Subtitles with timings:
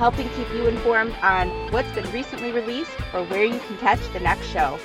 [0.00, 4.20] helping keep you informed on what's been recently released or where you can catch the
[4.20, 4.78] next show.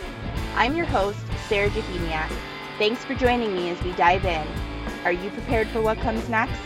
[0.57, 1.17] I'm your host,
[1.47, 2.29] Sarah Jahemiak.
[2.77, 4.45] Thanks for joining me as we dive in.
[5.05, 6.59] Are you prepared for what comes next?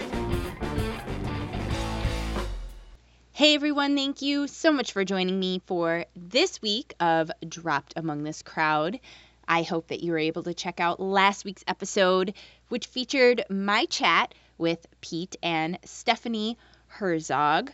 [3.34, 8.24] Hey everyone, thank you so much for joining me for this week of Dropped Among
[8.24, 9.00] This Crowd.
[9.48, 12.34] I hope that you were able to check out last week's episode,
[12.70, 17.72] which featured my chat with Pete and Stephanie Herzog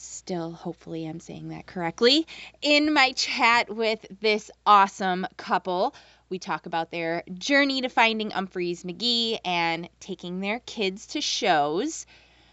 [0.00, 2.26] still hopefully I'm saying that correctly,
[2.62, 5.94] in my chat with this awesome couple.
[6.28, 12.06] We talk about their journey to finding Umphrey's McGee and taking their kids to shows.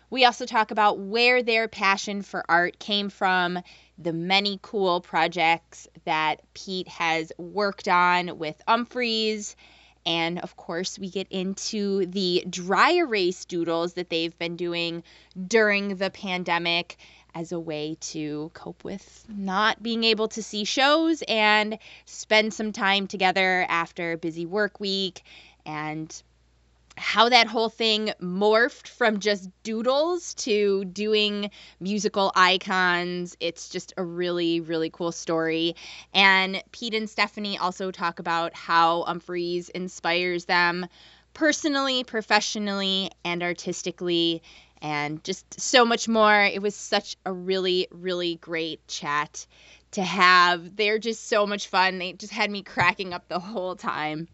[0.09, 3.59] We also talk about where their passion for art came from,
[3.97, 9.55] the many cool projects that Pete has worked on with Umphrey's,
[10.07, 15.03] and of course, we get into the dry erase doodles that they've been doing
[15.47, 16.97] during the pandemic
[17.37, 22.71] as a way to cope with not being able to see shows and spend some
[22.71, 25.21] time together after a busy work week
[25.63, 26.23] and
[26.97, 33.37] how that whole thing morphed from just doodles to doing musical icons.
[33.39, 35.75] It's just a really, really cool story.
[36.15, 40.87] And Pete and Stephanie also talk about how Umphrey's inspires them
[41.35, 44.41] personally, professionally, and artistically
[44.81, 46.43] and just so much more.
[46.43, 49.45] It was such a really, really great chat
[49.91, 50.75] to have.
[50.75, 51.99] They're just so much fun.
[51.99, 54.27] They just had me cracking up the whole time.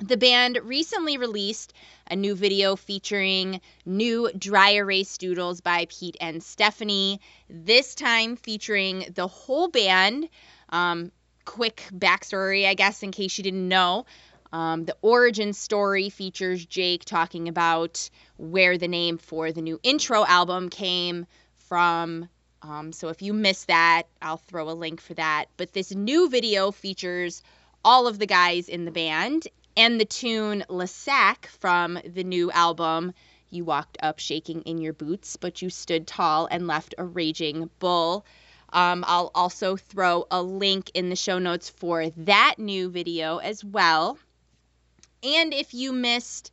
[0.00, 1.72] The band recently released
[2.10, 9.06] a new video featuring new dry erase doodles by Pete and Stephanie, this time featuring
[9.14, 10.28] the whole band.
[10.70, 11.12] Um,
[11.44, 14.06] quick backstory, I guess, in case you didn't know.
[14.52, 20.24] Um, the origin story features Jake talking about where the name for the new intro
[20.24, 22.28] album came from.
[22.62, 25.46] Um, so if you missed that, I'll throw a link for that.
[25.56, 27.42] But this new video features
[27.84, 32.50] all of the guys in the band and the tune Le Sac from the new
[32.50, 33.12] album.
[33.50, 37.70] You walked up shaking in your boots, but you stood tall and left a raging
[37.78, 38.24] bull.
[38.72, 43.64] Um, I'll also throw a link in the show notes for that new video as
[43.64, 44.18] well.
[45.24, 46.52] And if you missed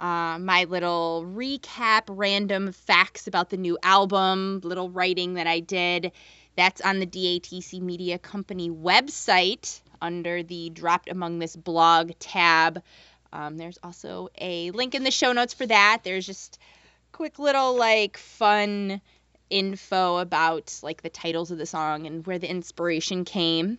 [0.00, 6.10] uh, my little recap, random facts about the new album, little writing that I did.
[6.56, 12.82] That's on the DATC Media Company website under the Dropped Among This blog tab.
[13.32, 16.00] Um, there's also a link in the show notes for that.
[16.02, 16.58] There's just
[17.12, 19.00] quick little like fun
[19.48, 23.78] info about like the titles of the song and where the inspiration came.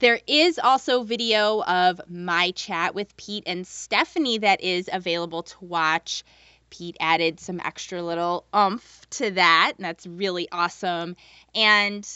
[0.00, 5.64] There is also video of my chat with Pete and Stephanie that is available to
[5.64, 6.24] watch.
[6.70, 11.16] Pete added some extra little umph to that, and that's really awesome.
[11.54, 12.08] And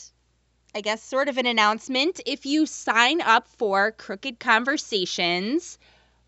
[0.75, 5.79] I guess sort of an announcement if you sign up for Crooked Conversations,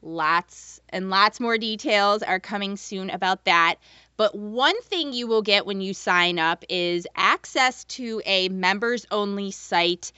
[0.02, 3.76] lots and lots more details are coming soon about that.
[4.18, 9.06] But one thing you will get when you sign up is access to a members
[9.10, 10.12] only site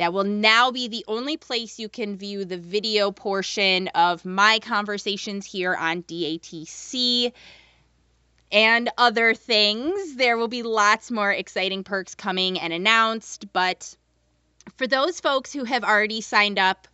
[0.00, 4.58] that will now be the only place you can view the video portion of my
[4.60, 7.32] conversations here on DATC
[8.50, 10.16] and other things.
[10.16, 13.94] There will be lots more exciting perks coming and announced, but
[14.78, 16.88] for those folks who have already signed up,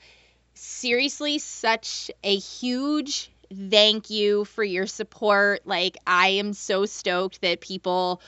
[0.55, 3.31] seriously, such a huge
[3.71, 5.65] thank you for your support.
[5.65, 8.21] Like, I am so stoked that people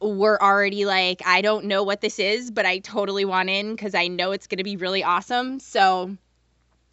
[0.00, 3.94] were already like, I don't know what this is, but I totally want in because
[3.94, 5.60] I know it's going to be really awesome.
[5.60, 6.16] So,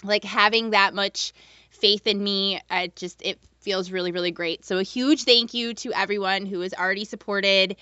[0.04, 1.33] like, having that much
[1.69, 4.65] faith in me, it just, it feels really, really great.
[4.65, 7.77] So, a huge thank you to everyone who has already supported.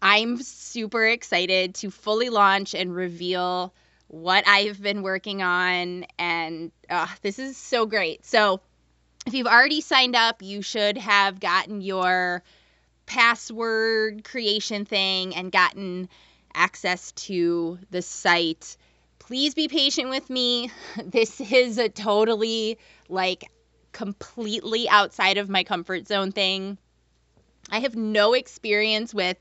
[0.00, 3.74] I'm super excited to fully launch and reveal
[4.08, 6.06] what I've been working on.
[6.18, 8.24] And uh, this is so great.
[8.24, 8.60] So,
[9.26, 12.42] if you've already signed up, you should have gotten your
[13.06, 16.08] password creation thing and gotten
[16.54, 18.76] access to the site.
[19.18, 20.70] Please be patient with me.
[21.04, 22.78] This is a totally,
[23.08, 23.50] like,
[23.92, 26.78] completely outside of my comfort zone thing.
[27.70, 29.38] I have no experience with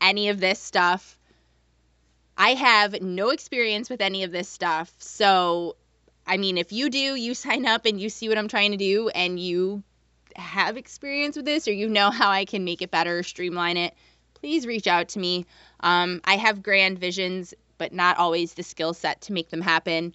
[0.00, 1.18] any of this stuff.
[2.36, 4.92] I have no experience with any of this stuff.
[4.98, 5.76] So,
[6.26, 8.76] I mean, if you do, you sign up and you see what I'm trying to
[8.76, 9.82] do and you
[10.38, 13.94] have experience with this or you know how I can make it better, streamline it,
[14.34, 15.46] please reach out to me.
[15.80, 20.14] Um, I have grand visions, but not always the skill set to make them happen.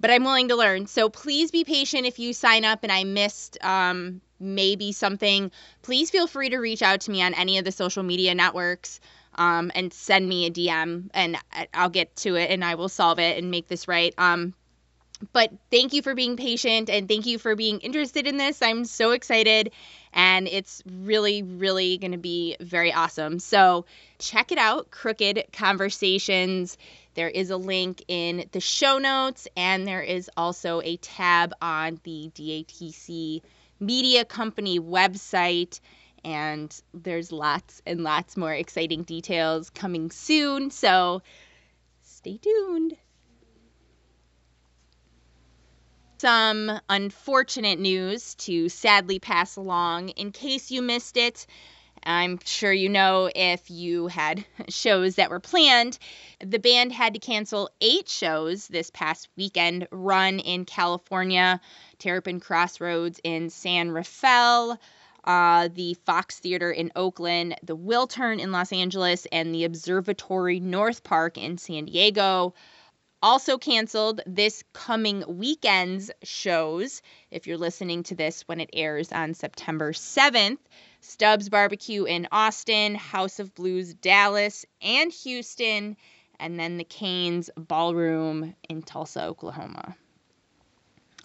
[0.00, 0.86] But I'm willing to learn.
[0.86, 5.50] So please be patient if you sign up and I missed um, maybe something.
[5.82, 9.00] Please feel free to reach out to me on any of the social media networks
[9.34, 11.36] um, and send me a DM and
[11.74, 14.14] I'll get to it and I will solve it and make this right.
[14.18, 14.54] Um,
[15.32, 18.62] but thank you for being patient and thank you for being interested in this.
[18.62, 19.72] I'm so excited
[20.12, 23.38] and it's really, really going to be very awesome.
[23.38, 23.84] So
[24.18, 26.78] check it out Crooked Conversations.
[27.14, 32.00] There is a link in the show notes and there is also a tab on
[32.04, 33.42] the DATC
[33.80, 35.80] Media Company website.
[36.24, 40.70] And there's lots and lots more exciting details coming soon.
[40.70, 41.22] So
[42.02, 42.96] stay tuned.
[46.18, 51.46] Some unfortunate news to sadly pass along in case you missed it.
[52.04, 55.98] I'm sure you know if you had shows that were planned.
[56.40, 61.60] The band had to cancel eight shows this past weekend run in California,
[61.98, 64.78] Terrapin Crossroads in San Rafael,
[65.24, 71.04] uh, the Fox Theater in Oakland, the Wiltern in Los Angeles, and the Observatory North
[71.04, 72.54] Park in San Diego
[73.22, 77.02] also canceled this coming weekend's shows.
[77.30, 80.58] If you're listening to this when it airs on September 7th,
[81.00, 85.96] Stubbs Barbecue in Austin, House of Blues Dallas and Houston,
[86.38, 89.96] and then the Cain's Ballroom in Tulsa, Oklahoma.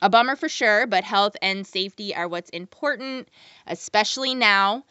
[0.01, 3.30] A bummer for sure, but health and safety are what's important,
[3.68, 4.84] especially now.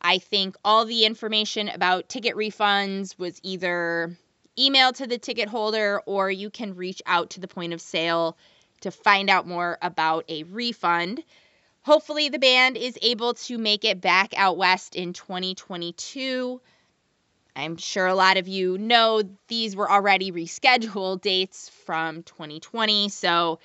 [0.00, 4.16] I think all the information about ticket refunds was either
[4.58, 8.36] email to the ticket holder or you can reach out to the point of sale
[8.80, 11.22] to find out more about a refund.
[11.82, 16.60] Hopefully, the band is able to make it back out west in 2022.
[17.56, 23.08] I'm sure a lot of you know these were already rescheduled dates from 2020.
[23.08, 23.58] So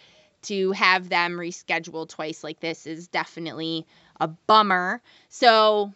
[0.44, 3.86] to have them rescheduled twice like this is definitely
[4.20, 5.02] a bummer.
[5.30, 5.94] So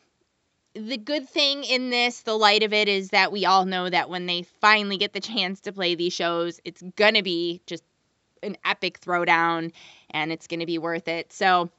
[0.80, 4.10] the good thing in this, the light of it, is that we all know that
[4.10, 7.84] when they finally get the chance to play these shows, it's going to be just
[8.42, 9.72] an epic throwdown
[10.12, 11.34] and it's going to be worth it.
[11.34, 11.70] So,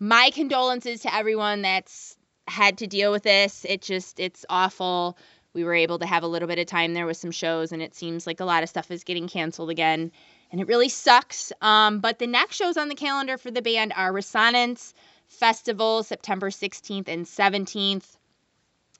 [0.00, 2.16] my condolences to everyone that's
[2.48, 3.64] had to deal with this.
[3.68, 5.16] It just, it's awful.
[5.52, 7.80] We were able to have a little bit of time there with some shows, and
[7.80, 10.10] it seems like a lot of stuff is getting canceled again.
[10.50, 11.52] And it really sucks.
[11.62, 14.94] Um, but the next shows on the calendar for the band are Resonance
[15.28, 18.16] Festival, September 16th and 17th.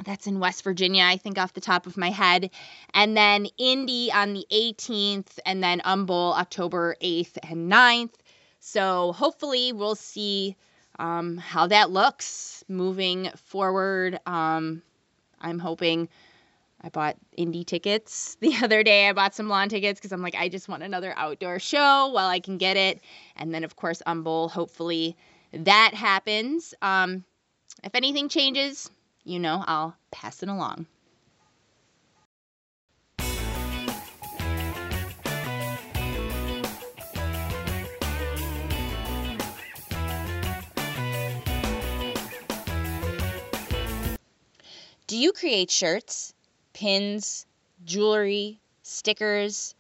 [0.05, 2.51] That's in West Virginia, I think, off the top of my head.
[2.93, 8.15] And then Indy on the 18th, and then UMBowl October 8th and 9th.
[8.61, 10.57] So hopefully we'll see
[10.99, 14.19] um, how that looks moving forward.
[14.27, 14.83] Um,
[15.41, 16.09] I'm hoping.
[16.81, 19.09] I bought Indy tickets the other day.
[19.09, 22.29] I bought some lawn tickets because I'm like, I just want another outdoor show while
[22.29, 23.01] I can get it.
[23.37, 25.17] And then, of course, UMBowl, hopefully
[25.53, 26.75] that happens.
[26.83, 27.25] Um,
[27.83, 28.91] if anything changes,
[29.25, 30.87] you know, I'll pass it along.
[45.07, 46.33] Do you create shirts,
[46.73, 47.47] pins,
[47.85, 49.75] jewelry, stickers?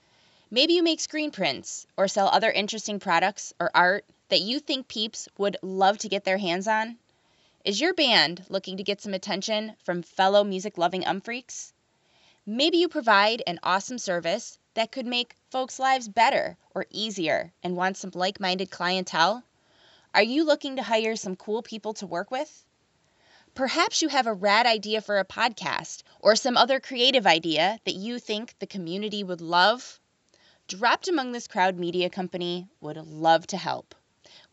[0.51, 4.87] Maybe you make screen prints or sell other interesting products or art that you think
[4.87, 6.99] peeps would love to get their hands on?
[7.65, 11.73] Is your band looking to get some attention from fellow music loving umphreaks?
[12.45, 17.75] Maybe you provide an awesome service that could make folks' lives better or easier and
[17.75, 19.43] want some like minded clientele?
[20.13, 22.67] Are you looking to hire some cool people to work with?
[23.55, 27.95] Perhaps you have a rad idea for a podcast or some other creative idea that
[27.95, 29.99] you think the community would love.
[30.69, 33.95] Dropped Among This Crowd Media Company would love to help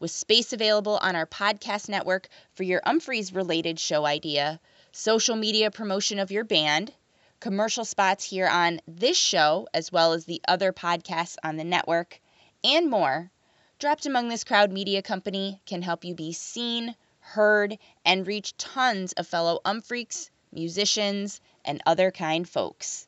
[0.01, 4.59] with space available on our podcast network for your Umphreys related show idea,
[4.91, 6.91] social media promotion of your band,
[7.39, 12.19] commercial spots here on this show, as well as the other podcasts on the network,
[12.63, 13.29] and more.
[13.77, 19.13] Dropped Among This Crowd Media Company can help you be seen, heard, and reach tons
[19.13, 23.07] of fellow umphreaks, musicians, and other kind folks.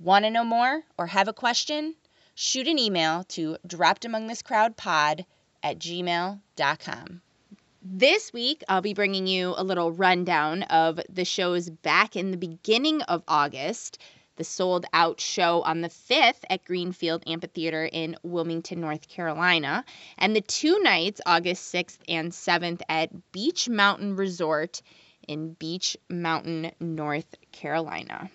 [0.00, 1.94] Want to know more or have a question?
[2.34, 5.24] Shoot an email to droppedamongthiscrowdpod
[5.64, 7.22] at gmail.com.
[7.82, 12.36] This week, I'll be bringing you a little rundown of the shows back in the
[12.36, 13.98] beginning of August.
[14.36, 19.84] the sold out show on the 5th at Greenfield Amphitheater in Wilmington, North Carolina,
[20.18, 24.82] and the two nights, August 6th and 7th, at Beech Mountain Resort
[25.28, 28.30] in Beech Mountain, North Carolina.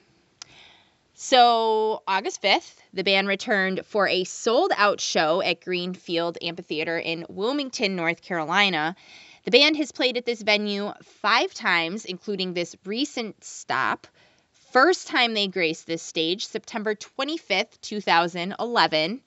[1.22, 7.26] So, August 5th, the band returned for a sold out show at Greenfield Amphitheater in
[7.28, 8.96] Wilmington, North Carolina.
[9.44, 14.08] The band has played at this venue five times, including this recent stop.
[14.72, 19.22] First time they graced this stage, September 25th, 2011.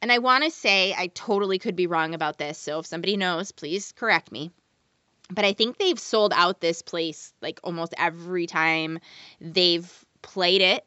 [0.00, 3.18] And I want to say, I totally could be wrong about this, so if somebody
[3.18, 4.52] knows, please correct me.
[5.30, 9.00] But I think they've sold out this place like almost every time
[9.38, 10.84] they've played it.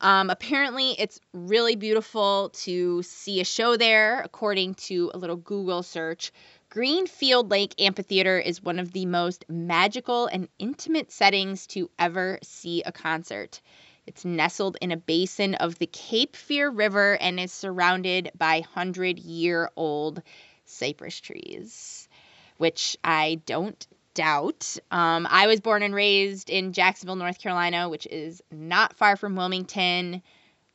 [0.00, 5.82] Um, apparently, it's really beautiful to see a show there, according to a little Google
[5.82, 6.30] search.
[6.70, 12.82] Greenfield Lake Amphitheater is one of the most magical and intimate settings to ever see
[12.82, 13.60] a concert.
[14.06, 19.18] It's nestled in a basin of the Cape Fear River and is surrounded by 100
[19.18, 20.22] year old
[20.64, 22.08] cypress trees,
[22.56, 23.86] which I don't
[24.18, 24.76] doubt.
[24.90, 29.36] Um, I was born and raised in Jacksonville, North Carolina, which is not far from
[29.36, 30.22] Wilmington,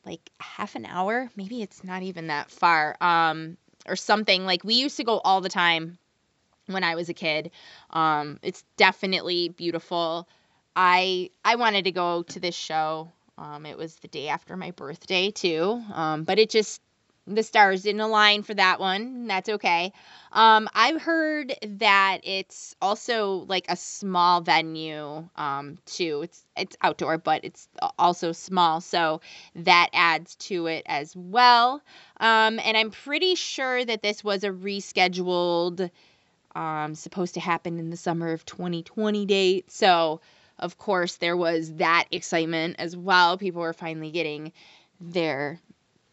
[0.06, 1.28] like half an hour.
[1.36, 4.46] Maybe it's not even that far, um, or something.
[4.46, 5.98] Like we used to go all the time
[6.68, 7.50] when I was a kid.
[7.90, 10.26] Um, it's definitely beautiful.
[10.74, 13.12] I I wanted to go to this show.
[13.36, 16.80] Um, it was the day after my birthday too, um, but it just
[17.26, 19.26] the stars didn't align for that one.
[19.26, 19.92] That's okay.
[20.32, 26.22] Um, I've heard that it's also like a small venue um, too.
[26.24, 29.20] It's it's outdoor, but it's also small, so
[29.56, 31.80] that adds to it as well.
[32.18, 35.90] Um, and I'm pretty sure that this was a rescheduled,
[36.54, 39.70] um, supposed to happen in the summer of 2020 date.
[39.70, 40.20] So
[40.58, 43.38] of course there was that excitement as well.
[43.38, 44.52] People were finally getting
[45.00, 45.58] their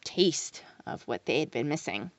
[0.03, 2.11] taste of what they had been missing.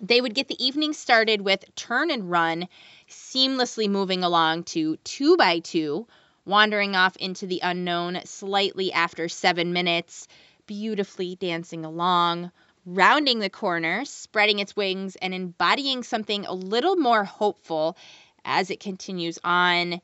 [0.00, 2.68] They would get the evening started with Turn and Run,
[3.08, 6.06] seamlessly moving along to Two by Two,
[6.44, 10.28] wandering off into the unknown slightly after seven minutes,
[10.66, 12.50] beautifully dancing along,
[12.84, 17.96] rounding the corner, spreading its wings, and embodying something a little more hopeful
[18.44, 20.00] as it continues on.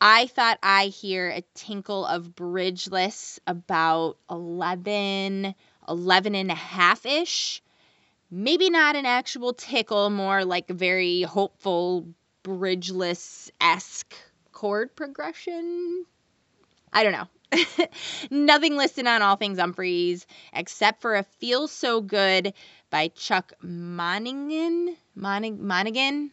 [0.00, 5.54] I thought I hear a tinkle of bridgeless about 11,
[5.88, 7.62] 11 and a half ish.
[8.30, 12.08] Maybe not an actual tickle, more like a very hopeful,
[12.42, 14.14] bridgeless esque
[14.52, 16.04] chord progression.
[16.92, 17.28] I don't know.
[18.30, 22.54] Nothing listed on All Things Umphrey's except for a Feel So Good
[22.90, 24.96] by Chuck Monaghan.
[25.14, 26.30] Monig- Monaghan?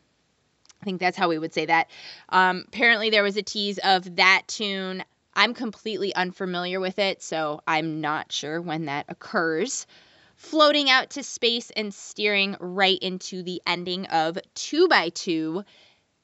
[0.82, 1.90] I think that's how we would say that.
[2.30, 5.04] Um, apparently, there was a tease of that tune
[5.36, 9.88] I'm completely unfamiliar with it, so I'm not sure when that occurs.
[10.36, 15.64] Floating out to space and steering right into the ending of 2 by 2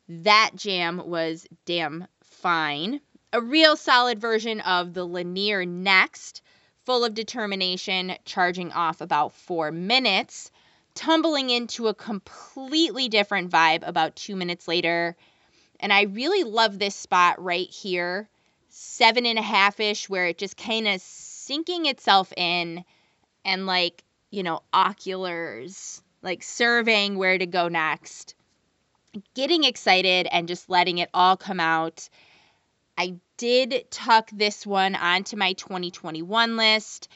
[0.10, 3.02] That jam was damn fine.
[3.34, 6.42] A real solid version of the Linear Next,
[6.86, 10.52] full of determination, charging off about four minutes,
[10.94, 15.16] tumbling into a completely different vibe about two minutes later.
[15.80, 18.30] And I really love this spot right here
[18.70, 22.84] seven and a half ish, where it just kind of sinking itself in
[23.44, 28.36] and like, you know, oculars, like surveying where to go next,
[29.34, 32.10] getting excited and just letting it all come out.
[32.98, 37.10] I did tuck this one onto my 2021 list.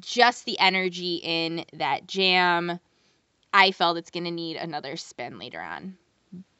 [0.00, 2.78] Just the energy in that jam.
[3.52, 5.96] I felt it's going to need another spin later on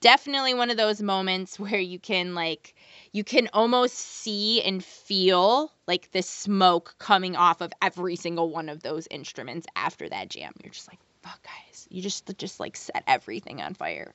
[0.00, 2.75] definitely one of those moments where you can like
[3.18, 8.68] you can almost see and feel like the smoke coming off of every single one
[8.68, 10.52] of those instruments after that jam.
[10.62, 11.88] You're just like, fuck guys.
[11.90, 14.14] You just just like set everything on fire.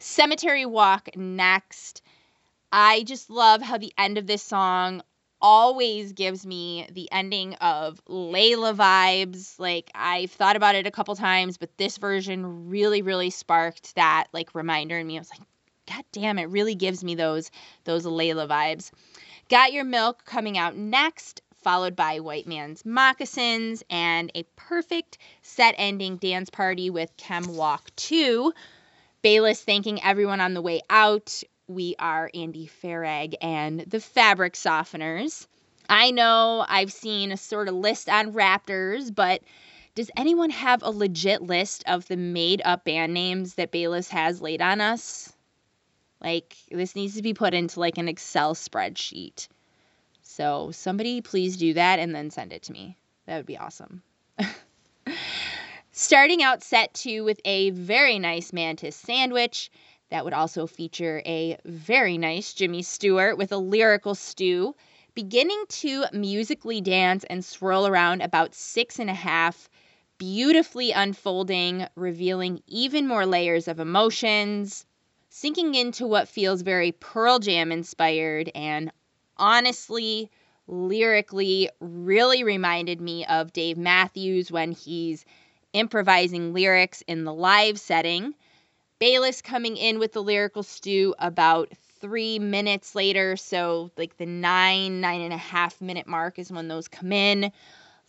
[0.00, 2.02] Cemetery Walk next.
[2.70, 5.00] I just love how the end of this song
[5.40, 9.58] always gives me the ending of Layla vibes.
[9.58, 14.26] Like I've thought about it a couple times, but this version really, really sparked that
[14.34, 15.16] like reminder in me.
[15.16, 15.40] I was like,
[15.88, 17.50] God damn, it really gives me those
[17.84, 18.90] those Layla vibes.
[19.48, 25.74] Got Your Milk coming out next, followed by White Man's Moccasins and a perfect set
[25.78, 28.52] ending dance party with Chem Walk 2.
[29.22, 35.46] Bayliss thanking everyone on the way out we are Andy Farag and the Fabric Softeners.
[35.88, 39.42] I know I've seen a sort of list on Raptors, but
[39.96, 44.40] does anyone have a legit list of the made up band names that Bayliss has
[44.40, 45.35] laid on us?
[46.20, 49.48] Like, this needs to be put into like an Excel spreadsheet.
[50.22, 52.96] So somebody please do that and then send it to me.
[53.26, 54.02] That would be awesome.
[55.92, 59.70] Starting out set two with a very nice mantis sandwich
[60.10, 64.74] that would also feature a very nice Jimmy Stewart with a lyrical stew,
[65.14, 69.68] beginning to musically dance and swirl around about six and a half,
[70.18, 74.86] beautifully unfolding, revealing even more layers of emotions,
[75.36, 78.90] sinking into what feels very Pearl Jam inspired and
[79.36, 80.30] honestly,
[80.66, 85.26] lyrically, really reminded me of Dave Matthews when he's
[85.74, 88.32] improvising lyrics in the live setting.
[88.98, 93.36] Bayliss coming in with the lyrical stew about three minutes later.
[93.36, 97.52] So, like the nine, nine and a half minute mark is when those come in.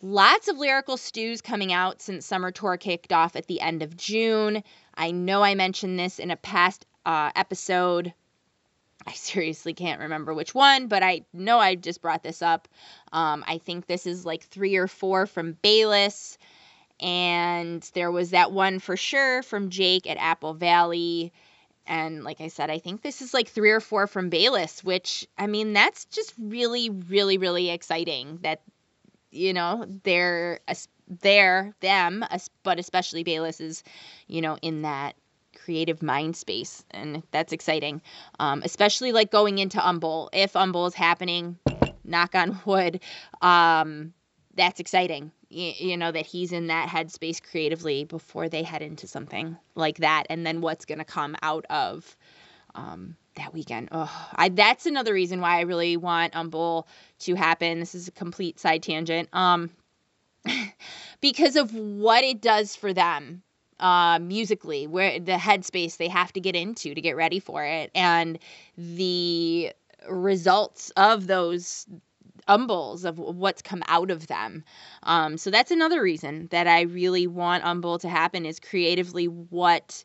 [0.01, 3.97] Lots of lyrical stews coming out since summer tour kicked off at the end of
[3.97, 4.63] June.
[4.95, 8.13] I know I mentioned this in a past uh, episode.
[9.07, 12.67] I seriously can't remember which one, but I know I just brought this up.
[13.11, 16.37] Um, I think this is like three or four from Bayliss.
[16.99, 21.31] And there was that one for sure from Jake at Apple Valley.
[21.85, 25.25] And like I said, I think this is like three or four from Bayliss, which
[25.37, 28.61] I mean, that's just really, really, really exciting that,
[29.31, 30.59] you know, they're,
[31.07, 32.25] they're them,
[32.63, 33.83] but especially Bayliss is,
[34.25, 35.15] you know, in that
[35.67, 36.85] creative mind space.
[36.91, 38.01] And that's exciting,
[38.39, 40.29] um, especially like going into UMBowl.
[40.31, 41.57] If UMBowl is happening,
[42.05, 43.01] knock on wood,
[43.41, 44.13] um,
[44.55, 45.33] that's exciting.
[45.49, 49.97] You, you know that he's in that headspace creatively before they head into something like
[49.97, 52.15] that and then what's going to come out of
[52.73, 53.89] um, that weekend.
[53.91, 56.85] Oh I, that's another reason why i really want UMBowl
[57.19, 57.81] to happen.
[57.81, 59.27] This is a complete side tangent.
[59.33, 59.69] Um
[61.19, 63.43] because of what it does for them
[63.79, 67.91] uh, musically, where the headspace they have to get into to get ready for it,
[67.93, 68.39] and
[68.77, 69.71] the
[70.09, 71.85] results of those
[72.47, 74.63] UMBowls of what's come out of them.
[75.03, 80.03] Um, so that's another reason that I really want UMBowl to happen is creatively what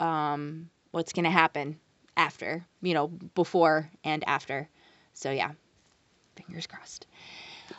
[0.00, 1.78] um, what's going to happen
[2.16, 4.68] after, you know, before and after.
[5.14, 5.52] So yeah,
[6.36, 7.06] fingers crossed.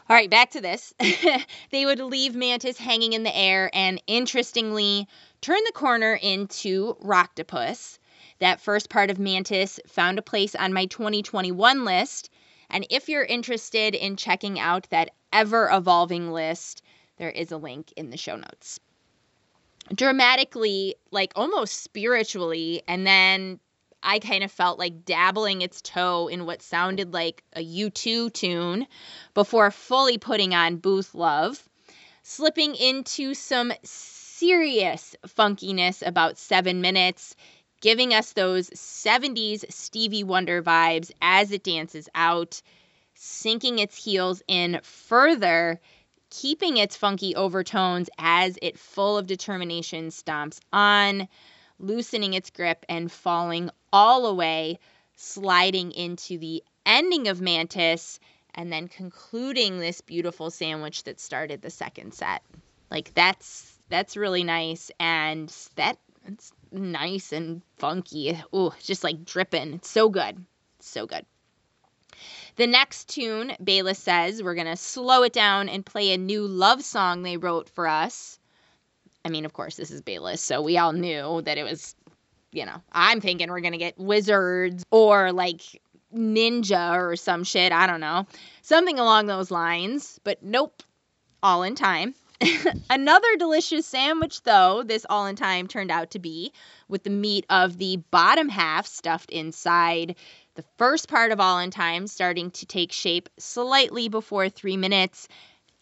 [0.10, 0.94] All right, back to this.
[1.72, 5.08] they would leave Mantis hanging in the air and interestingly
[5.42, 8.00] turn the corner into Rocktopus.
[8.40, 12.30] That first part of Mantis found a place on my 2021 list
[12.74, 16.82] and if you're interested in checking out that ever evolving list,
[17.18, 18.80] there is a link in the show notes.
[19.94, 23.60] Dramatically, like almost spiritually, and then
[24.04, 28.86] I kind of felt like dabbling its toe in what sounded like a U2 tune
[29.34, 31.68] before fully putting on Booth Love,
[32.22, 37.36] slipping into some serious funkiness about seven minutes,
[37.82, 42.62] giving us those 70s Stevie Wonder vibes as it dances out,
[43.14, 45.80] sinking its heels in further,
[46.30, 51.28] keeping its funky overtones as it, full of determination, stomps on,
[51.84, 54.80] loosening its grip and falling all away,
[55.16, 58.20] sliding into the ending of Mantis,
[58.56, 62.42] and then concluding this beautiful sandwich that started the second set.
[62.90, 68.40] Like that's that's really nice and that it's nice and funky.
[68.56, 69.74] Ooh, just like dripping.
[69.74, 70.44] It's so good.
[70.80, 71.26] So good.
[72.56, 76.46] The next tune, Bayliss says, we're going to slow it down and play a new
[76.46, 78.38] love song they wrote for us.
[79.26, 81.96] I mean, of course, this is Bayliss, so we all knew that it was,
[82.52, 85.62] you know, I'm thinking we're to get wizards or like
[86.14, 87.72] ninja or some shit.
[87.72, 88.28] I don't know.
[88.62, 90.84] Something along those lines, but nope.
[91.42, 92.16] All in time.
[92.90, 96.52] Another delicious sandwich, though, this all in time turned out to be,
[96.88, 100.16] with the meat of the bottom half stuffed inside.
[100.56, 105.28] The first part of all in time starting to take shape slightly before three minutes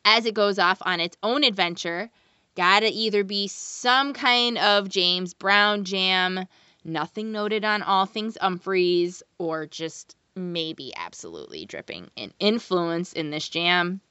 [0.05, 2.09] as it goes off on its own adventure.
[2.55, 6.47] Gotta either be some kind of James Brown jam,
[6.83, 13.47] nothing noted on all things Umphreys, or just maybe absolutely dripping in influence in this
[13.47, 14.01] jam.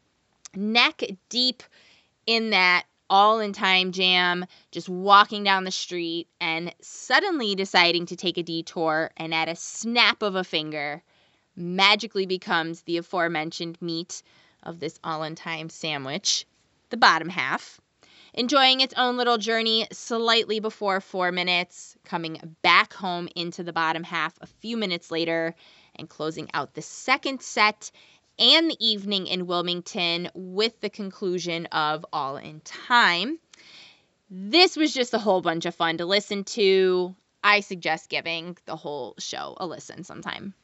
[0.55, 1.63] Neck deep
[2.27, 8.17] in that all in time jam, just walking down the street and suddenly deciding to
[8.17, 11.03] take a detour and at a snap of a finger
[11.57, 14.23] magically becomes the aforementioned meat
[14.63, 16.47] of this all in time sandwich,
[16.91, 17.81] the bottom half.
[18.35, 24.05] Enjoying its own little journey slightly before four minutes, coming back home into the bottom
[24.05, 25.55] half a few minutes later,
[25.97, 27.91] and closing out the second set
[28.39, 33.39] and the evening in Wilmington with the conclusion of All in Time.
[34.31, 37.15] This was just a whole bunch of fun to listen to.
[37.43, 40.55] I suggest giving the whole show a listen sometime.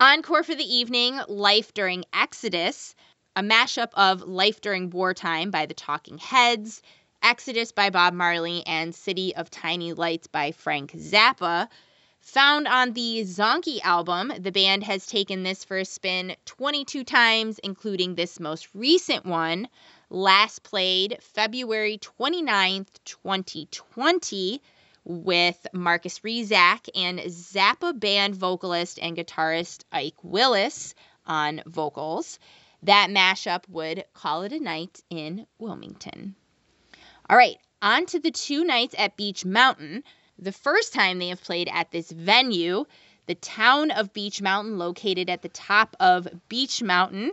[0.00, 2.94] Encore for the evening, Life During Exodus,
[3.36, 6.82] a mashup of Life During Wartime by the Talking Heads,
[7.22, 11.68] Exodus by Bob Marley, and City of Tiny Lights by Frank Zappa.
[12.20, 17.58] Found on the Zonkey album, the band has taken this for a spin 22 times,
[17.60, 19.68] including this most recent one,
[20.10, 24.60] last played February 29th, 2020
[25.04, 30.94] with Marcus Rezak and Zappa band vocalist and guitarist Ike Willis
[31.26, 32.38] on vocals.
[32.82, 36.36] That mashup would call it a night in Wilmington.
[37.28, 40.04] All right, on to the two nights at Beech Mountain.
[40.38, 42.86] The first time they have played at this venue,
[43.26, 47.32] the town of Beech Mountain, located at the top of Beech Mountain,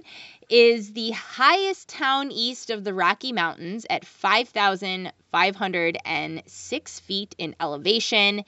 [0.50, 8.44] is the highest town east of the Rocky Mountains at 5,506 feet in elevation.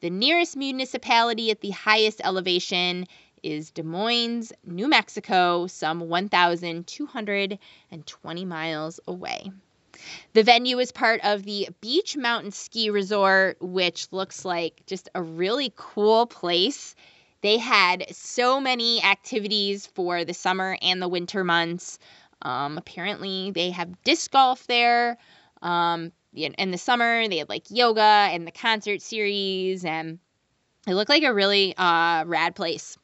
[0.00, 3.06] The nearest municipality at the highest elevation
[3.46, 9.52] is Des Moines, New Mexico, some 1,220 miles away.
[10.32, 15.22] The venue is part of the Beech Mountain Ski Resort, which looks like just a
[15.22, 16.94] really cool place.
[17.40, 21.98] They had so many activities for the summer and the winter months.
[22.42, 25.16] Um, apparently, they have disc golf there.
[25.62, 30.18] Um, in the summer, they had like yoga and the concert series, and
[30.86, 32.98] it looked like a really uh, rad place.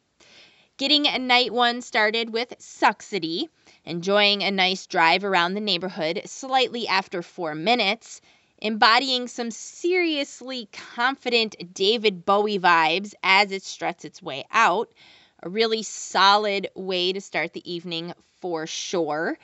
[0.82, 3.48] Getting a night one started with Sucksity,
[3.84, 8.20] enjoying a nice drive around the neighborhood slightly after four minutes
[8.60, 14.92] embodying some seriously confident David Bowie vibes as it struts its way out.
[15.44, 19.38] A really solid way to start the evening for sure.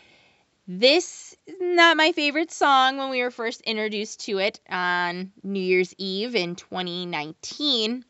[0.66, 5.62] This is not my favorite song when we were first introduced to it on New
[5.62, 8.04] Year's Eve in 2019,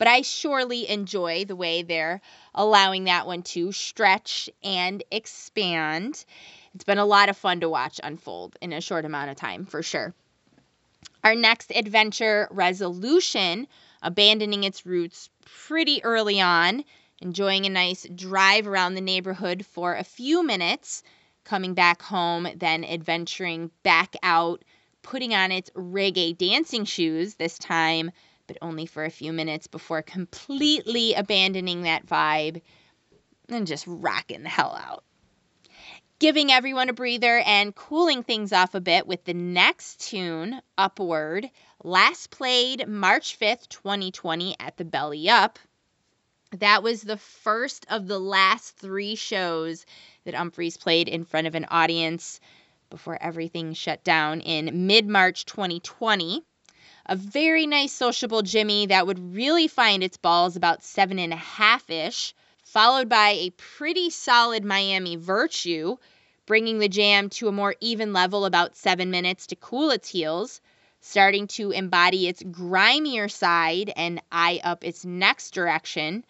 [0.00, 2.20] but I surely enjoy the way they're
[2.56, 6.24] allowing that one to stretch and expand
[6.74, 9.66] it's been a lot of fun to watch unfold in a short amount of time
[9.66, 10.14] for sure.
[11.24, 13.66] Our next adventure, Resolution,
[14.02, 16.84] abandoning its roots pretty early on,
[17.20, 21.02] enjoying a nice drive around the neighborhood for a few minutes,
[21.44, 24.62] coming back home, then adventuring back out,
[25.02, 28.12] putting on its reggae dancing shoes this time,
[28.50, 32.60] but only for a few minutes before completely abandoning that vibe
[33.48, 35.04] and just rocking the hell out
[36.18, 41.48] giving everyone a breather and cooling things off a bit with the next tune, Upward,
[41.84, 45.58] last played March 5th, 2020 at the Belly Up.
[46.58, 49.86] That was the first of the last three shows
[50.24, 52.40] that Umphrey's played in front of an audience
[52.90, 56.44] before everything shut down in mid March 2020.
[57.12, 61.36] A very nice sociable Jimmy that would really find its balls about seven and a
[61.36, 65.96] half ish followed by a pretty solid Miami Virtue,
[66.46, 70.60] bringing the jam to a more even level about seven minutes to cool its heels,
[71.00, 76.24] starting to embody its grimier side and eye up its next direction,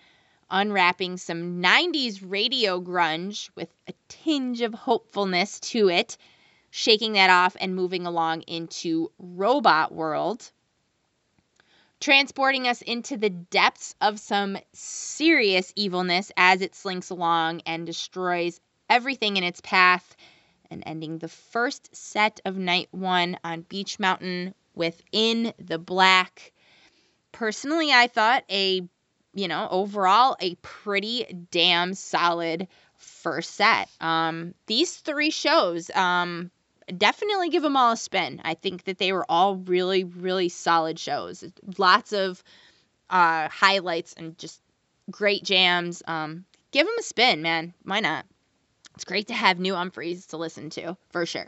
[0.51, 6.17] unwrapping some 90s radio grunge with a tinge of hopefulness to it,
[6.71, 10.51] shaking that off and moving along into Robot World
[12.01, 18.61] transporting us into the depths of some serious evilness as it slinks along and destroys
[18.89, 20.17] everything in its path,
[20.71, 26.53] and ending the first set of night one on Beech Mountain within the Black.
[27.33, 28.83] Personally, I thought a,
[29.35, 33.89] you know, overall a pretty damn solid first set.
[34.01, 36.51] Um, these three shows, um,
[36.99, 38.41] definitely give them all a spin.
[38.45, 41.45] I think that they were all really, really solid shows.
[41.79, 42.43] Lots of
[43.09, 44.61] uh, highlights and just
[45.11, 46.03] great jams.
[46.07, 47.75] Um, give them a spin, man.
[47.83, 48.27] Why not?
[48.95, 51.47] It's great to have new Umphrey's to listen to, for sure.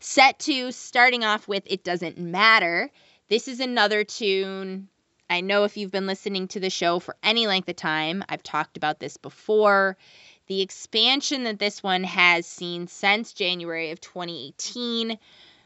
[0.00, 2.90] Set two, starting off with It Doesn't Matter.
[3.28, 4.88] This is another tune.
[5.28, 8.42] I know if you've been listening to the show for any length of time, I've
[8.42, 9.96] talked about this before
[10.46, 15.18] the expansion that this one has seen since January of 2018,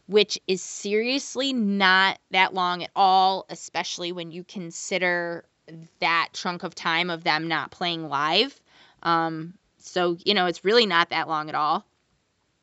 [0.07, 5.45] which is seriously not that long at all, especially when you consider
[6.01, 8.61] that chunk of time of them not playing live.
[9.03, 11.85] Um, so, you know, it's really not that long at all.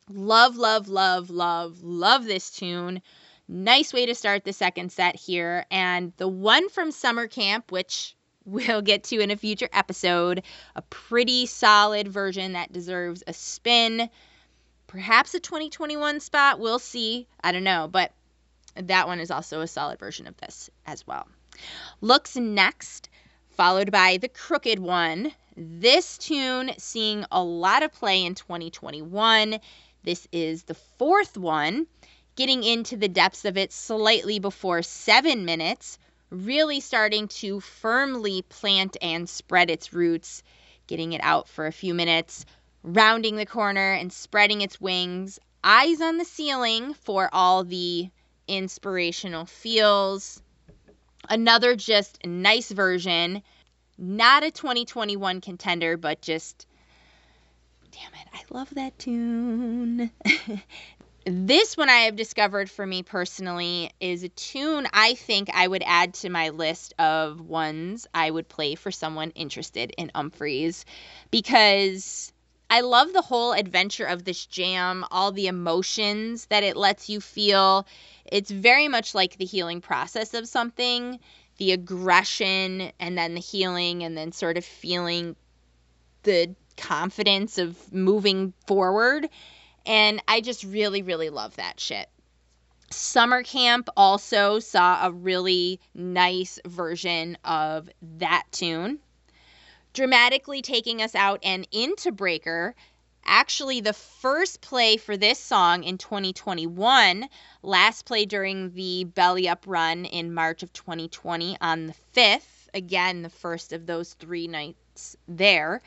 [0.10, 3.02] Love, love, love, love, love this tune.
[3.48, 5.66] Nice way to start the second set here.
[5.72, 8.16] And the one from summer camp, which
[8.48, 10.42] we'll get to in a future episode.
[10.76, 14.10] A pretty solid version that deserves a spin.
[14.88, 16.60] Perhaps a 2021 spot.
[16.60, 17.28] We'll see.
[17.44, 17.88] I don't know.
[17.92, 18.12] But
[18.76, 21.28] that one is also a solid version of this as well.
[22.02, 23.10] Looks next
[23.58, 25.32] followed by The Crooked One.
[25.56, 29.60] This tune seeing a lot of play in 2021.
[30.04, 31.88] This is the fourth one,
[32.36, 35.98] getting into the depths of it slightly before seven minutes,
[36.30, 40.44] really starting to firmly plant and spread its roots,
[40.88, 42.46] getting it out for a few minutes,
[42.84, 48.10] rounding the corner and spreading its wings, eyes on the ceiling for all the
[48.48, 50.42] inspirational feels.
[51.30, 53.44] Another just nice version,
[53.98, 56.68] not a 2021 contender, but just
[57.92, 60.12] damn it, I love that tune.
[61.30, 65.84] this one I have discovered for me personally is a tune I think I would
[65.86, 70.86] add to my list of ones I would play for someone interested in Umphrey's
[71.30, 72.32] because
[72.70, 77.20] I love the whole adventure of this jam, all the emotions that it lets you
[77.20, 77.86] feel.
[78.26, 81.20] It's very much like the healing process of something
[81.58, 85.36] the aggression and then the healing, and then sort of feeling
[86.24, 89.28] the confidence of moving forward.
[89.88, 92.10] And I just really, really love that shit.
[92.92, 99.00] Summer Camp also saw a really nice version of that tune,
[99.94, 102.76] dramatically taking us out and into Breaker.
[103.26, 107.28] Actually, the first play for this song in 2021,
[107.62, 112.70] last play during the Belly Up run in March of 2020 on the 5th.
[112.74, 114.48] Again, the first of those three
[114.98, 115.82] nights there.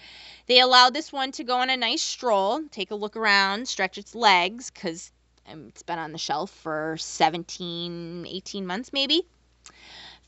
[0.46, 3.98] They allowed this one to go on a nice stroll, take a look around, stretch
[3.98, 5.10] its legs, because
[5.48, 9.26] um, it's been on the shelf for 17, 18 months maybe.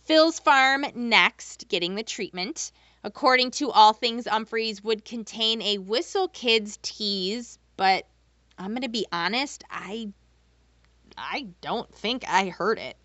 [0.05, 2.73] Phil's Farm next, getting the treatment.
[3.05, 8.07] According to All Things Umphrey's, would contain a Whistle Kids tease, but
[8.59, 10.13] I'm to be honest, I
[11.17, 12.97] I don't think I heard it.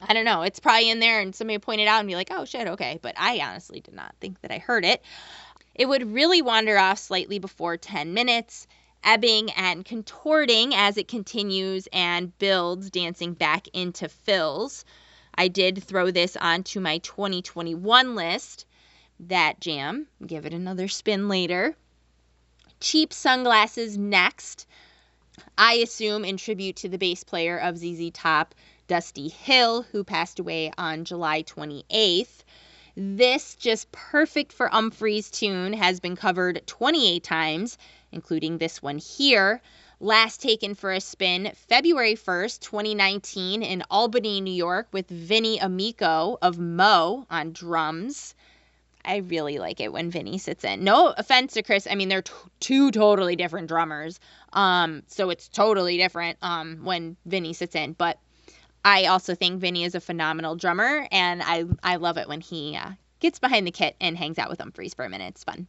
[0.00, 0.42] I don't know.
[0.42, 2.98] It's probably in there and somebody pointed it out and be like, oh shit, okay.
[3.02, 5.02] But I honestly did not think that I heard it.
[5.74, 8.66] It would really wander off slightly before 10 minutes,
[9.04, 14.84] ebbing and contorting as it continues and builds, dancing back into Phil's.
[15.34, 18.66] I did throw this onto my 2021 list.
[19.20, 20.08] That jam.
[20.26, 21.76] Give it another spin later.
[22.80, 24.66] Cheap sunglasses next.
[25.56, 28.54] I assume in tribute to the bass player of ZZ Top,
[28.88, 32.42] Dusty Hill, who passed away on July 28th.
[32.96, 37.78] This, just perfect for Umphrey's tune, has been covered 28 times,
[38.10, 39.60] including this one here.
[40.00, 46.38] Last taken for a spin February 1st, 2019, in Albany, New York, with Vinny Amico
[46.40, 48.34] of Mo on drums.
[49.04, 50.82] I really like it when Vinny sits in.
[50.82, 51.86] No offense to Kris.
[51.90, 54.18] I mean, they're t- two totally different drummers.
[54.52, 57.92] Um, so it's totally different um, when Vinny sits in.
[57.92, 58.18] But
[58.88, 62.74] I also think Vinny is a phenomenal drummer, and I I love it when he
[62.74, 65.34] uh, gets behind the kit and hangs out with Umphrey's for a minute.
[65.34, 65.66] It's fun.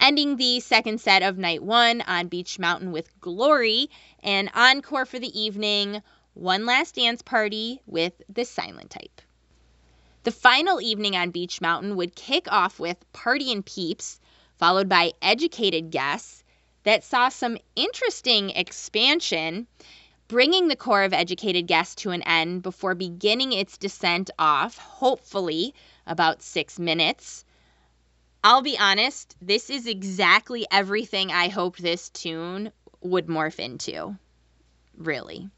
[0.00, 3.90] Ending the second set of night one on Beech Mountain with Glory,
[4.22, 9.20] and encore for the evening, one last dance party with the silent type.
[10.22, 14.20] The final evening on Beech Mountain would kick off with Partyin' Peeps,
[14.56, 16.44] followed by Educated Guess
[16.84, 19.66] that saw some interesting expansion,
[20.28, 25.74] bringing the core of Educated Guess to an end before beginning its descent off, hopefully
[26.06, 27.44] about six minutes.
[28.42, 34.16] I'll be honest, this is exactly everything I hoped this tune would morph into.
[34.96, 35.48] Really.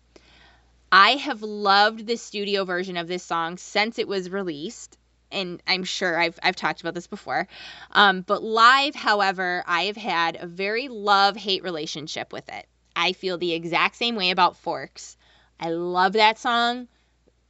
[0.90, 4.98] I have loved the studio version of this song since it was released.
[5.32, 7.48] And I'm sure I've, I've talked about this before.
[7.90, 12.66] Um, but live, however, I have had a very love hate relationship with it.
[12.96, 15.16] I feel the exact same way about Forks.
[15.60, 16.88] I love that song.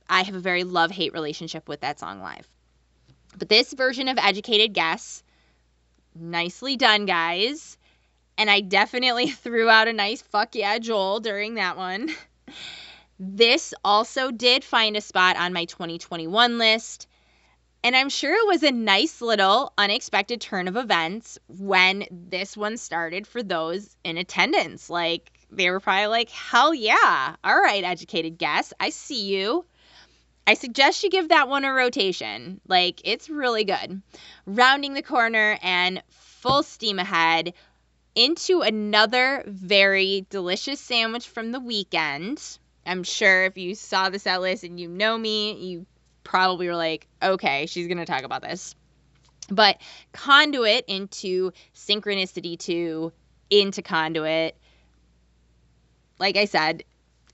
[0.09, 2.47] I have a very love hate relationship with that song live.
[3.39, 5.23] But this version of Educated Guess,
[6.15, 7.79] nicely done, guys.
[8.37, 12.11] And I definitely threw out a nice fuck yeah, Joel during that one.
[13.19, 17.09] This also did find a spot on my 2021 list.
[17.83, 22.77] And I'm sure it was a nice little unexpected turn of events when this one
[22.77, 24.91] started for those in attendance.
[24.91, 27.37] Like, they were probably like, hell yeah.
[27.43, 28.73] All right, educated guess.
[28.79, 29.65] I see you.
[30.47, 32.61] I suggest you give that one a rotation.
[32.69, 34.03] Like, it's really good.
[34.47, 37.55] Rounding the corner and full steam ahead
[38.15, 42.59] into another very delicious sandwich from the weekend.
[42.87, 45.87] I'm sure if you saw the set list and you know me, you
[46.23, 48.75] probably were like, okay, she's going to talk about this.
[49.51, 49.81] But
[50.13, 53.13] conduit into synchronicity 2
[53.51, 54.57] into conduit.
[56.18, 56.85] Like I said,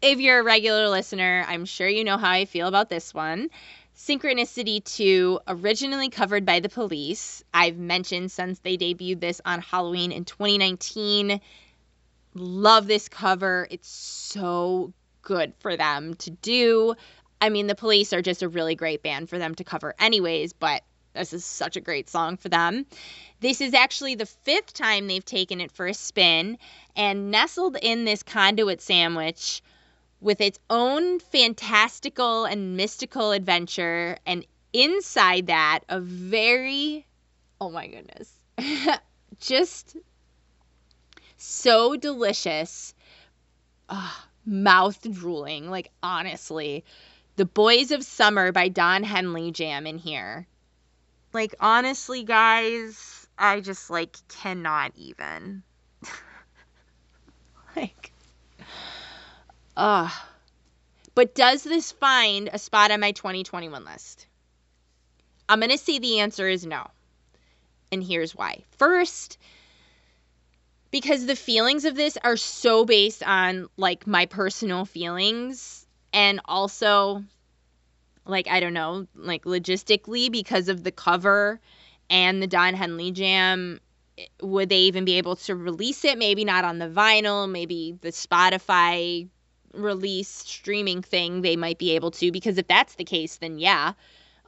[0.01, 3.51] if you're a regular listener, I'm sure you know how I feel about this one.
[3.97, 7.45] Synchronicity 2, originally covered by the police.
[7.55, 11.41] I've mentioned since they debuted this on Halloween in 2019.
[12.35, 13.69] Love this cover.
[13.71, 16.95] It's so good for them to do.
[17.41, 20.53] I mean, the police are just a really great band for them to cover, anyways,
[20.53, 20.83] but
[21.15, 22.87] this is such a great song for them.
[23.41, 26.59] This is actually the fifth time they've taken it for a spin,
[26.97, 29.63] and nestled in this conduit sandwich
[30.21, 37.07] with its own fantastical and mystical adventure, and inside that, a very,
[37.61, 38.33] oh my goodness,
[39.41, 39.97] just
[41.37, 42.95] so delicious,
[43.89, 44.13] uh,
[44.47, 46.85] mouth drooling, like honestly.
[47.37, 50.47] The Boys of Summer by Don Henley jam in here.
[51.33, 55.63] Like honestly, guys, I just like cannot even.
[57.77, 58.13] like
[59.77, 60.11] uh
[61.15, 64.27] but does this find a spot on my 2021 list?
[65.49, 66.87] I'm going to say the answer is no.
[67.91, 68.63] And here's why.
[68.79, 69.37] First,
[70.91, 77.25] because the feelings of this are so based on like my personal feelings and also
[78.25, 81.61] like I don't know, like logistically because of the cover
[82.11, 83.81] and the Don Henley jam
[84.43, 86.19] would they even be able to release it?
[86.19, 89.29] Maybe not on the vinyl maybe the Spotify
[89.75, 93.95] release streaming thing they might be able to because if that's the case then yeah.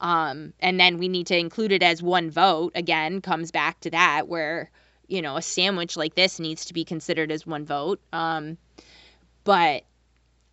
[0.00, 2.72] Um, and then we need to include it as one vote.
[2.74, 4.70] Again comes back to that where
[5.08, 8.00] you know a sandwich like this needs to be considered as one vote.
[8.12, 8.58] Um,
[9.44, 9.84] but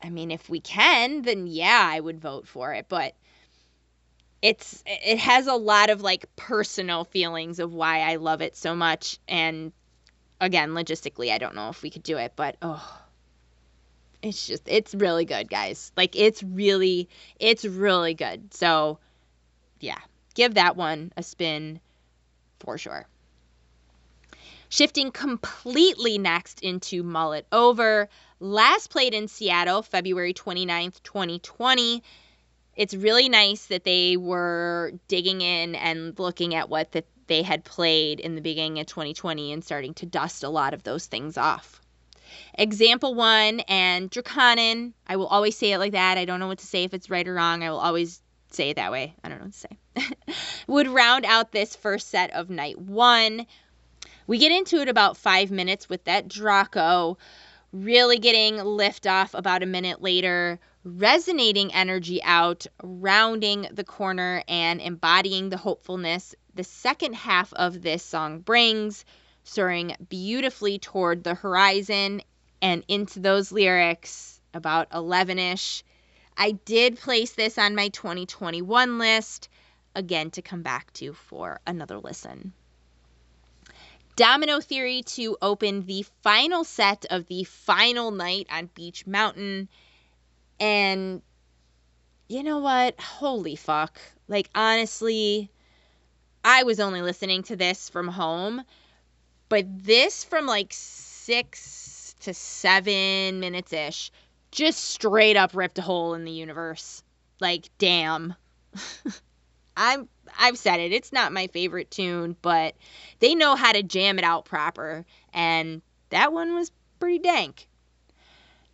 [0.04, 2.88] I mean, if we can, then yeah, I would vote for it.
[2.90, 3.14] But
[4.42, 8.76] it's it has a lot of like personal feelings of why I love it so
[8.76, 9.20] much.
[9.28, 9.72] And
[10.40, 13.02] again, logistically, I don't know if we could do it, but oh,
[14.22, 15.92] it's just it's really good, guys.
[15.96, 17.10] Like it's really
[17.40, 18.54] it's really good.
[18.54, 19.00] So
[19.80, 20.00] yeah,
[20.34, 21.80] give that one a spin
[22.60, 23.08] for sure.
[24.70, 28.10] Shifting completely next into mullet Over.
[28.42, 32.02] Last played in Seattle, February 29th, 2020.
[32.76, 37.64] It's really nice that they were digging in and looking at what that they had
[37.64, 41.38] played in the beginning of 2020 and starting to dust a lot of those things
[41.38, 41.82] off.
[42.56, 44.94] Example one and Draconin.
[45.06, 46.18] I will always say it like that.
[46.18, 47.64] I don't know what to say if it's right or wrong.
[47.64, 49.14] I will always say it that way.
[49.24, 50.34] I don't know what to say.
[50.66, 53.46] would round out this first set of night one.
[54.26, 57.20] We get into it about five minutes with that Draco,
[57.72, 64.82] really getting lift off about a minute later, resonating energy out, rounding the corner, and
[64.82, 69.06] embodying the hopefulness the second half of this song brings,
[69.44, 72.22] soaring beautifully toward the horizon
[72.62, 75.84] and into those lyrics about 11 ish.
[76.38, 79.50] I did place this on my 2021 list,
[79.96, 82.54] again to come back to for another listen.
[84.22, 89.68] Domino Theory to open the final set of the final night on Beech Mountain.
[90.60, 91.24] And
[92.28, 93.02] you know what?
[93.02, 94.00] Holy fuck.
[94.28, 95.50] Like, honestly,
[96.46, 98.62] I was only listening to this from home,
[99.50, 104.12] but this from like six to seven minutes ish
[104.52, 107.02] just straight up ripped a hole in the universe.
[107.40, 108.36] Like, damn.
[109.82, 110.94] I'm I've said it.
[110.94, 112.76] It's not my favorite tune, but
[113.18, 117.68] they know how to jam it out proper, and that one was pretty dank.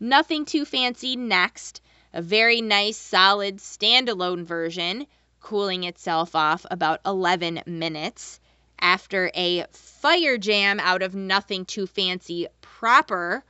[0.01, 1.79] Nothing too fancy next.
[2.13, 5.07] A very nice, solid standalone version,
[5.39, 8.41] cooling itself off about 11 minutes.
[8.77, 13.45] After a fire jam out of nothing too fancy proper,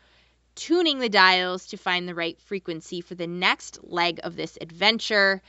[0.53, 5.41] tuning the dials to find the right frequency for the next leg of this adventure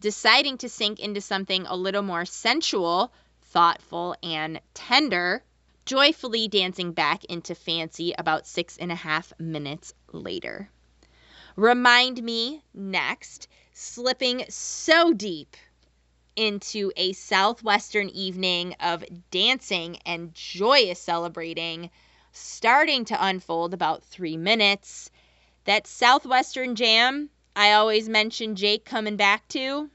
[0.00, 5.42] deciding to sink into something a little more sensual, thoughtful, and tender,
[5.84, 10.68] joyfully dancing back into fancy about six and a half minutes later.
[11.56, 15.56] Remind me next, slipping so deep
[16.36, 21.90] into a southwestern evening of dancing and joyous celebrating,
[22.32, 25.10] starting to unfold about three minutes.
[25.64, 29.90] That southwestern jam I always mention Jake coming back to,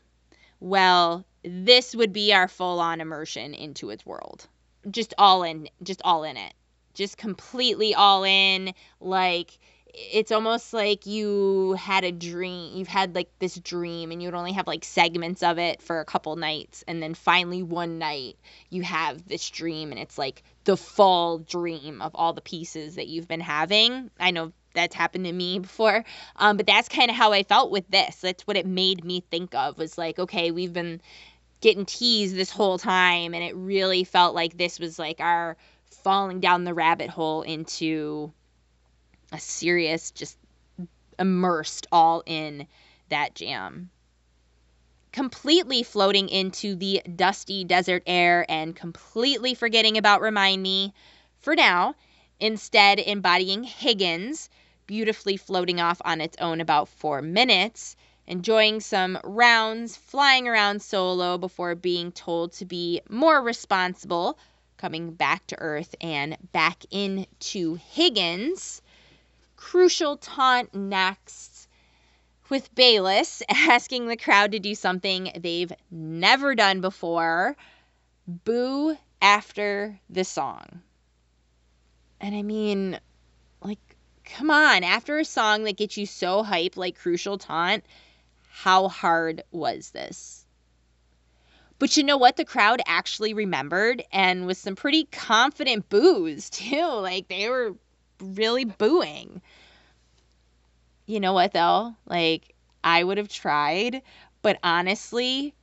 [0.60, 4.48] well, this would be our full on immersion into its world.
[4.90, 6.54] Just all in, just all in it.
[6.96, 8.74] Just completely all in.
[9.00, 9.60] Like,
[9.94, 12.76] it's almost like you had a dream.
[12.76, 16.06] You've had like this dream, and you'd only have like segments of it for a
[16.06, 16.84] couple nights.
[16.88, 18.38] And then finally, one night,
[18.72, 23.08] you have this dream, and it's like the full dream of all the pieces that
[23.08, 24.10] you've been having.
[24.20, 26.04] I know that's happened to me before.
[26.36, 28.18] Um, but that's kind of how I felt with this.
[28.18, 31.02] That's what it made me think of was like, okay, we've been
[31.62, 35.56] getting teased this whole time, and it really felt like this was like our
[36.04, 38.34] falling down the rabbit hole into
[39.32, 40.38] a serious, just
[41.20, 42.68] immersed all in
[43.10, 43.90] that jam.
[45.12, 50.94] Completely floating into the dusty desert air and completely forgetting about Remind Me
[51.40, 51.96] for now,
[52.40, 54.50] instead embodying Higgins,
[54.88, 57.96] beautifully floating off on its own about four minutes,
[58.28, 64.38] enjoying some rounds, flying around solo before being told to be more responsible,
[64.78, 68.82] coming back to Earth and back into Higgins.
[69.56, 71.68] Crucial taunt next
[72.50, 77.56] with Bayliss asking the crowd to do something they've never done before
[78.28, 80.82] boo after the song.
[82.20, 83.00] And I mean,
[84.32, 87.86] come on, after a song that gets you so hype like Crucial Taunt,
[88.50, 90.46] how hard was this?
[91.80, 92.38] But you know what?
[92.38, 96.86] The crowd actually remembered and was some pretty confident boos, too.
[96.86, 97.76] Like, they were
[98.20, 99.42] really booing.
[101.06, 101.96] You know what, though?
[102.06, 102.54] Like,
[102.84, 104.02] I would have tried,
[104.42, 105.54] but honestly,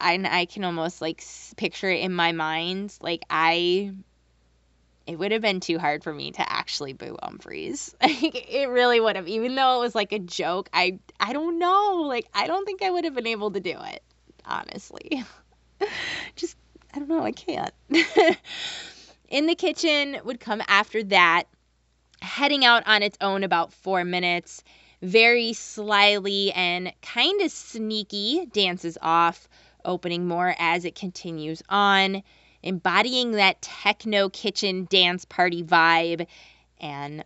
[0.00, 1.22] I, I can almost like
[1.56, 2.96] picture it in my mind.
[3.00, 3.92] Like, I
[5.06, 7.94] it would have been too hard for me to actually boo Umphrey's.
[8.02, 10.68] It really would have, even though it was like a joke.
[10.72, 12.04] I I don't know.
[12.06, 14.02] Like I don't think I would have been able to do it,
[14.44, 15.24] honestly.
[16.36, 16.56] Just
[16.94, 17.24] I don't know.
[17.24, 17.72] I can't.
[19.28, 21.44] In the kitchen would come after that,
[22.20, 24.62] heading out on its own about four minutes.
[25.00, 29.48] Very slyly and kind of sneaky dances off,
[29.84, 32.22] opening more as it continues on
[32.62, 36.26] embodying that techno kitchen dance party vibe.
[36.80, 37.24] And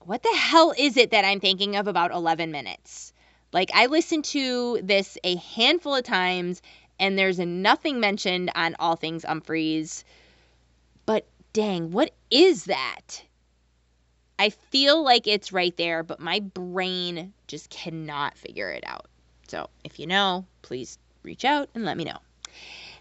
[0.00, 3.12] what the hell is it that I'm thinking of about 11 minutes?
[3.52, 6.62] Like, I listened to this a handful of times,
[6.98, 10.04] and there's nothing mentioned on All Things Umphrey's.
[11.04, 13.22] But dang, what is that?
[14.38, 19.06] I feel like it's right there, but my brain just cannot figure it out.
[19.48, 22.18] So, if you know, please reach out and let me know.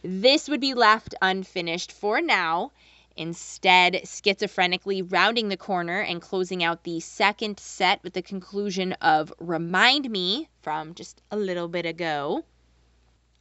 [0.01, 2.71] This would be left unfinished for now.
[3.17, 9.33] Instead, schizophrenically rounding the corner and closing out the second set with the conclusion of
[9.39, 12.45] Remind Me from just a little bit ago.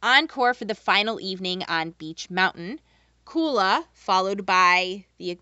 [0.03, 2.81] Encore for the final evening on Beech Mountain.
[3.25, 5.39] Kula followed by the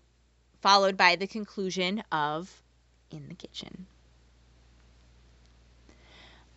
[0.60, 2.62] followed by the conclusion of
[3.10, 3.86] In the Kitchen.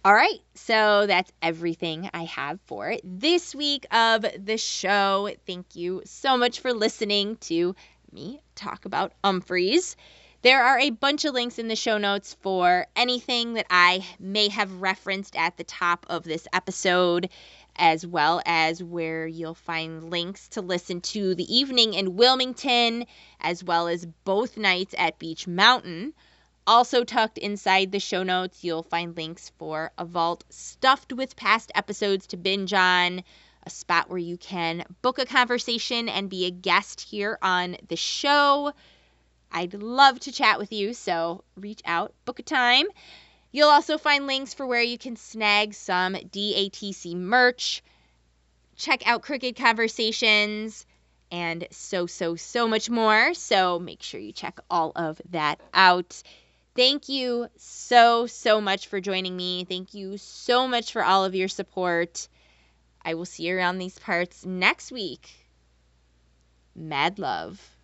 [0.04, 5.30] All right, so that's everything I have for this week of the show.
[5.46, 7.76] Thank you so much for listening to
[8.12, 9.96] me talk about Umphrey's.
[10.42, 14.48] There are a bunch of links in the show notes for anything that I may
[14.48, 17.30] have referenced at the top of this episode,
[17.76, 23.06] as well as where you'll find links to listen to the evening in Wilmington,
[23.40, 26.14] as well as both nights at Beech Mountain.
[26.72, 31.70] Also, tucked inside the show notes, you'll find links for a vault stuffed with past
[31.76, 33.26] episodes to binge on,
[33.64, 37.98] a spot where you can book a conversation and be a guest here on the
[37.98, 38.72] show.
[39.52, 42.86] I'd love to chat with you, so reach out, book a time.
[43.52, 47.84] You'll also find links for where you can snag some DATC merch,
[48.78, 50.86] check out Crooked Conversations,
[51.32, 53.34] and so, so, so much more.
[53.34, 56.24] So make sure you check all of that out.
[56.76, 59.64] Thank you so, so much for joining me.
[59.66, 62.28] Thank you so much for all of your support.
[63.04, 65.30] I will see you around these parts next week.
[66.76, 67.78] Mad love.